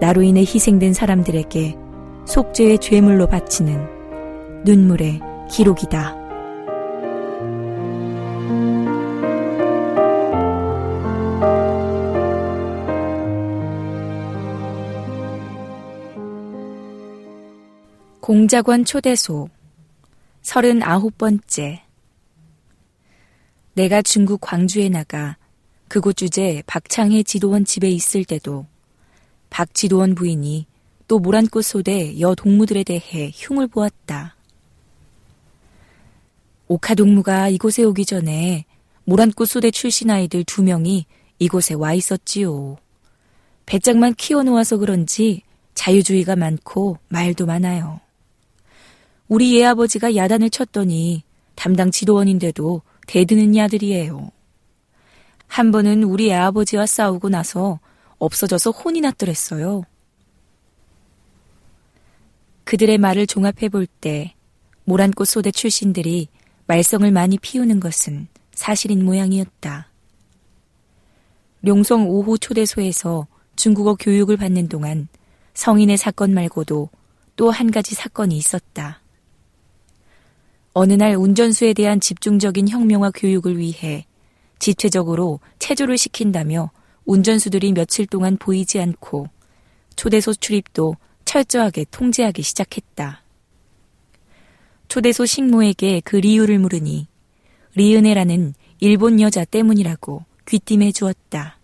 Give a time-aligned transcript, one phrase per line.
[0.00, 1.76] 나로 인해 희생된 사람들에게
[2.26, 6.24] 속죄의 죄물로 바치는 눈물의 기록이다.
[18.20, 19.50] 공작원 초대소
[20.42, 21.80] 39번째
[23.74, 25.36] 내가 중국 광주에 나가
[25.88, 28.66] 그곳 주재 박창혜 지도원 집에 있을 때도
[29.54, 30.66] 박 지도원 부인이
[31.06, 34.34] 또 모란꽃 소대 여 동무들에 대해 흉을 보았다.
[36.66, 38.64] 오카 동무가 이곳에 오기 전에
[39.04, 41.06] 모란꽃 소대 출신 아이들 두 명이
[41.38, 42.78] 이곳에 와 있었지요.
[43.66, 45.42] 배짱만 키워놓아서 그런지
[45.74, 48.00] 자유주의가 많고 말도 많아요.
[49.28, 51.22] 우리 예아버지가 야단을 쳤더니
[51.54, 54.32] 담당 지도원인데도 대드는 야들이에요.
[55.46, 57.78] 한 번은 우리 애아버지와 싸우고 나서
[58.18, 59.84] 없어져서 혼이 났더랬어요.
[62.64, 64.34] 그들의 말을 종합해 볼 때
[64.84, 66.28] 모란꽃 소대 출신들이
[66.66, 69.88] 말썽을 많이 피우는 것은 사실인 모양이었다.
[71.62, 73.26] 룡성 5호 초대소에서
[73.56, 75.08] 중국어 교육을 받는 동안
[75.54, 76.90] 성인의 사건 말고도
[77.36, 79.00] 또 한 가지 사건이 있었다.
[80.72, 84.06] 어느 날 운전수에 대한 집중적인 혁명화 교육을 위해
[84.58, 86.70] 지체적으로 체조를 시킨다며
[87.06, 89.26] 운전수들이 며칠 동안 보이지 않고
[89.96, 93.22] 초대소 출입도 철저하게 통제하기 시작했다.
[94.88, 97.08] 초대소 식모에게 그 이유를 물으니
[97.74, 101.58] 리은혜라는 일본 여자 때문이라고 귀띔해 주었다.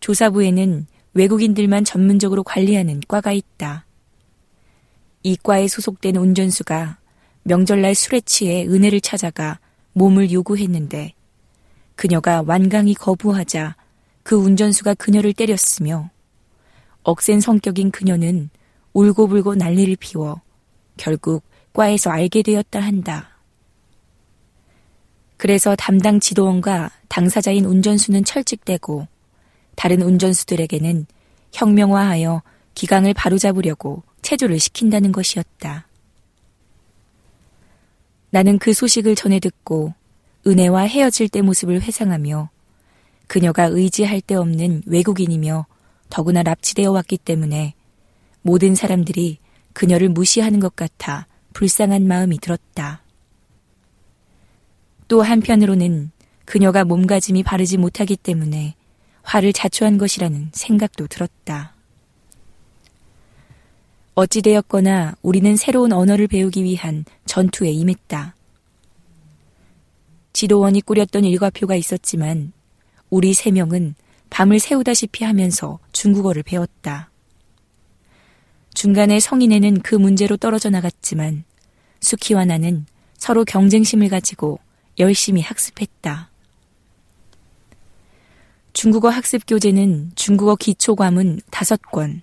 [0.00, 3.84] 조사부에는 외국인들만 전문적으로 관리하는 과가 있다.
[5.22, 6.98] 이 과에 소속된 운전수가
[7.42, 9.58] 명절날 술에 취해 은혜를 찾아가
[9.92, 11.12] 몸을 요구했는데
[12.00, 13.76] 그녀가 완강히 거부하자
[14.22, 16.08] 그 운전수가 그녀를 때렸으며
[17.02, 18.48] 억센 성격인 그녀는
[18.94, 20.40] 울고불고 난리를 피워
[20.96, 21.44] 결국
[21.74, 23.28] 과에서 알게 되었다 한다.
[25.36, 29.06] 그래서 담당 지도원과 당사자인 운전수는 철칙되고
[29.76, 31.04] 다른 운전수들에게는
[31.52, 32.42] 혁명화하여
[32.76, 35.86] 기강을 바로잡으려고 체조를 시킨다는 것이었다.
[38.30, 39.92] 나는 그 소식을 전해 듣고
[40.46, 42.50] 은혜와 헤어질 때 모습을 회상하며
[43.26, 45.66] 그녀가 의지할 데 없는 외국인이며
[46.08, 47.74] 더구나 납치되어 왔기 때문에
[48.42, 49.38] 모든 사람들이
[49.72, 53.02] 그녀를 무시하는 것 같아 불쌍한 마음이 들었다.
[55.08, 56.10] 또 한편으로는
[56.44, 58.74] 그녀가 몸가짐이 바르지 못하기 때문에
[59.22, 61.74] 화를 자초한 것이라는 생각도 들었다.
[64.14, 68.34] 어찌되었거나 우리는 새로운 언어를 배우기 위한 전투에 임했다.
[70.40, 72.52] 지도원이 꾸렸던 일과표가 있었지만
[73.10, 73.94] 우리 세 명은
[74.30, 77.10] 밤을 새우다시피 하면서 중국어를 배웠다.
[78.72, 81.44] 중간에 성인에는 그 문제로 떨어져 나갔지만
[82.00, 82.86] 수키와 나는
[83.18, 84.58] 서로 경쟁심을 가지고
[84.98, 86.30] 열심히 학습했다.
[88.72, 92.22] 중국어 학습 교재는 중국어 기초 과문 다섯 권,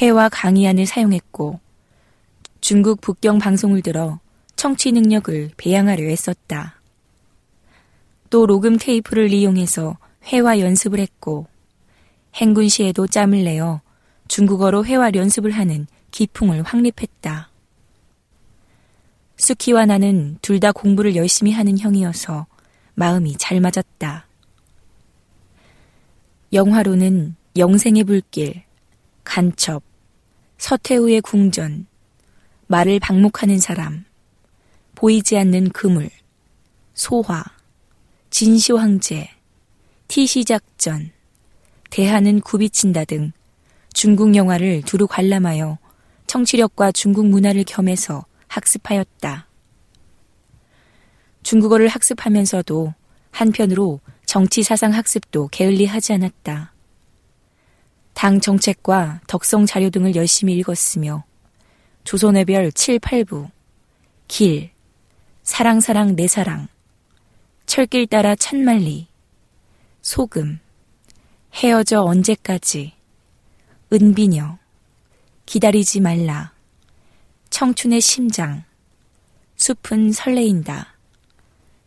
[0.00, 1.60] 회화 강의안을 사용했고
[2.62, 4.18] 중국 북경 방송을 들어
[4.56, 6.77] 청취 능력을 배양하려 했었다.
[8.30, 11.46] 또 로금 테이프를 이용해서 회화 연습을 했고
[12.34, 13.80] 행군 시에도 짬을 내어
[14.28, 17.50] 중국어로 회화 연습을 하는 기풍을 확립했다.
[19.36, 22.46] 수키와 나는 둘 다 공부를 열심히 하는 형이어서
[22.94, 24.26] 마음이 잘 맞았다.
[26.52, 28.64] 영화로는 영생의 불길,
[29.22, 29.82] 간첩,
[30.58, 31.86] 서태후의 궁전,
[32.66, 34.04] 말을 방목하는 사람,
[34.94, 36.10] 보이지 않는 그물,
[36.94, 37.44] 소화,
[38.30, 39.28] 진시황제,
[40.08, 41.10] 티시작전,
[41.90, 43.32] 대하는 굽이친다 등
[43.92, 45.78] 중국 영화를 두루 관람하여
[46.26, 49.48] 청취력과 중국 문화를 겸해서 학습하였다.
[51.42, 52.92] 중국어를 학습하면서도
[53.30, 56.74] 한편으로 정치 사상 학습도 게을리하지 않았다.
[58.12, 61.24] 당 정책과 덕성 자료 등을 열심히 읽었으며
[62.04, 63.50] 조선의별 7, 8부,
[64.26, 64.70] 길,
[65.44, 66.68] 사랑사랑 내 사랑,
[67.68, 69.08] 철길 따라 천만리,
[70.00, 70.58] 소금,
[71.54, 72.94] 헤어져 언제까지,
[73.92, 74.56] 은비녀,
[75.44, 76.54] 기다리지 말라,
[77.50, 78.64] 청춘의 심장,
[79.56, 80.94] 숲은 설레인다,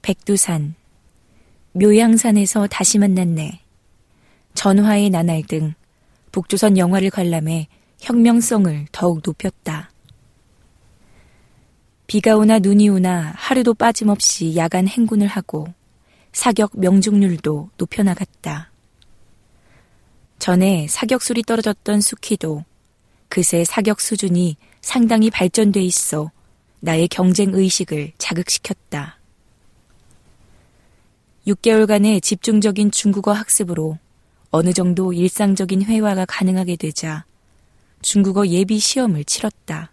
[0.00, 0.74] 백두산,
[1.72, 3.60] 묘양산에서 다시 만났네,
[4.54, 5.74] 전화의 나날 등
[6.32, 7.68] 북조선 영화를 관람해
[8.00, 9.90] 혁명성을 더욱 높였다.
[12.06, 15.66] 비가 오나 눈이 오나 하루도 빠짐없이 야간 행군을 하고
[16.32, 18.70] 사격 명중률도 높여나갔다.
[20.38, 22.64] 전에 사격술이 떨어졌던 수키도
[23.28, 26.30] 그새 사격 수준이 상당히 발전돼 있어
[26.78, 29.18] 나의 경쟁 의식을 자극시켰다.
[31.48, 33.98] 6개월간의 집중적인 중국어 학습으로
[34.50, 37.24] 어느 정도 일상적인 회화가 가능하게 되자
[38.00, 39.90] 중국어 예비 시험을 치렀다.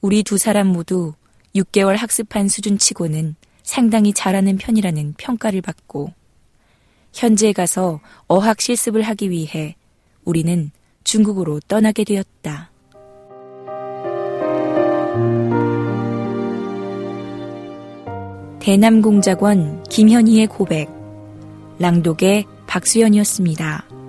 [0.00, 1.12] 우리 두 사람 모두
[1.54, 6.12] 6개월 학습한 수준치고는 상당히 잘하는 편이라는 평가를 받고
[7.12, 9.76] 현지에 가서 어학 실습을 하기 위해
[10.24, 10.70] 우리는
[11.04, 12.70] 중국으로 떠나게 되었다.
[18.60, 20.88] 대남공작원 김현희의 고백
[21.78, 23.99] 랑독의 박수연이었습니다.